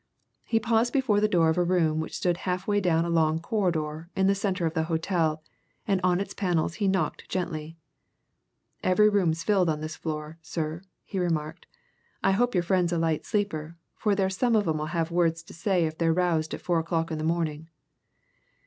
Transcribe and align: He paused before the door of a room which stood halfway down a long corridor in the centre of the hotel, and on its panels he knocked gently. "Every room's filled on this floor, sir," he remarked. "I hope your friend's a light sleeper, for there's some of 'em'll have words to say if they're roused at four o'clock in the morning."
He 0.43 0.59
paused 0.59 0.91
before 0.93 1.19
the 1.21 1.27
door 1.27 1.49
of 1.49 1.59
a 1.59 1.63
room 1.63 1.99
which 1.99 2.17
stood 2.17 2.37
halfway 2.37 2.81
down 2.81 3.05
a 3.05 3.09
long 3.11 3.37
corridor 3.39 4.09
in 4.15 4.25
the 4.25 4.33
centre 4.33 4.65
of 4.65 4.73
the 4.73 4.85
hotel, 4.85 5.43
and 5.87 6.01
on 6.03 6.19
its 6.19 6.33
panels 6.33 6.73
he 6.81 6.87
knocked 6.87 7.29
gently. 7.29 7.77
"Every 8.81 9.09
room's 9.09 9.43
filled 9.43 9.69
on 9.69 9.79
this 9.79 9.95
floor, 9.95 10.39
sir," 10.41 10.81
he 11.03 11.19
remarked. 11.19 11.67
"I 12.23 12.31
hope 12.31 12.55
your 12.55 12.63
friend's 12.63 12.91
a 12.91 12.97
light 12.97 13.27
sleeper, 13.27 13.77
for 13.95 14.15
there's 14.15 14.35
some 14.35 14.55
of 14.55 14.67
'em'll 14.67 14.87
have 14.87 15.11
words 15.11 15.43
to 15.43 15.53
say 15.53 15.85
if 15.85 15.99
they're 15.99 16.11
roused 16.11 16.55
at 16.55 16.61
four 16.61 16.79
o'clock 16.79 17.11
in 17.11 17.19
the 17.19 17.23
morning." 17.23 17.69